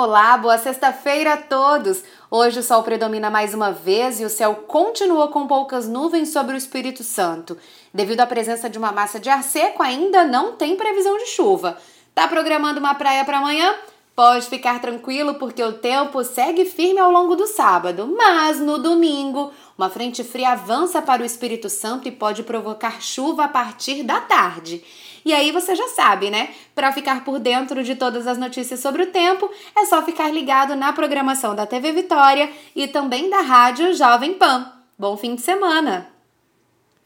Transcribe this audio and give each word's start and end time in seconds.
Olá, 0.00 0.36
boa 0.36 0.56
sexta-feira 0.56 1.32
a 1.32 1.36
todos! 1.36 2.04
Hoje 2.30 2.60
o 2.60 2.62
sol 2.62 2.84
predomina 2.84 3.28
mais 3.30 3.52
uma 3.52 3.72
vez 3.72 4.20
e 4.20 4.24
o 4.24 4.30
céu 4.30 4.54
continua 4.54 5.26
com 5.26 5.48
poucas 5.48 5.88
nuvens 5.88 6.28
sobre 6.28 6.54
o 6.54 6.56
Espírito 6.56 7.02
Santo. 7.02 7.58
Devido 7.92 8.20
à 8.20 8.26
presença 8.28 8.70
de 8.70 8.78
uma 8.78 8.92
massa 8.92 9.18
de 9.18 9.28
ar 9.28 9.42
seco, 9.42 9.82
ainda 9.82 10.22
não 10.22 10.52
tem 10.52 10.76
previsão 10.76 11.18
de 11.18 11.26
chuva. 11.26 11.76
Tá 12.14 12.28
programando 12.28 12.78
uma 12.78 12.94
praia 12.94 13.24
para 13.24 13.38
amanhã? 13.38 13.74
Pode 14.18 14.48
ficar 14.48 14.80
tranquilo 14.80 15.34
porque 15.34 15.62
o 15.62 15.74
tempo 15.74 16.24
segue 16.24 16.64
firme 16.64 16.98
ao 16.98 17.12
longo 17.12 17.36
do 17.36 17.46
sábado, 17.46 18.12
mas 18.18 18.58
no 18.58 18.76
domingo, 18.76 19.52
uma 19.78 19.88
frente 19.88 20.24
fria 20.24 20.50
avança 20.50 21.00
para 21.00 21.22
o 21.22 21.24
Espírito 21.24 21.70
Santo 21.70 22.08
e 22.08 22.10
pode 22.10 22.42
provocar 22.42 23.00
chuva 23.00 23.44
a 23.44 23.48
partir 23.48 24.02
da 24.02 24.20
tarde. 24.20 24.82
E 25.24 25.32
aí 25.32 25.52
você 25.52 25.72
já 25.76 25.86
sabe, 25.90 26.30
né? 26.30 26.50
Para 26.74 26.90
ficar 26.90 27.24
por 27.24 27.38
dentro 27.38 27.84
de 27.84 27.94
todas 27.94 28.26
as 28.26 28.36
notícias 28.36 28.80
sobre 28.80 29.04
o 29.04 29.12
tempo, 29.12 29.48
é 29.76 29.86
só 29.86 30.02
ficar 30.02 30.34
ligado 30.34 30.74
na 30.74 30.92
programação 30.92 31.54
da 31.54 31.64
TV 31.64 31.92
Vitória 31.92 32.50
e 32.74 32.88
também 32.88 33.30
da 33.30 33.40
Rádio 33.40 33.94
Jovem 33.94 34.34
Pan. 34.34 34.72
Bom 34.98 35.16
fim 35.16 35.36
de 35.36 35.42
semana! 35.42 36.17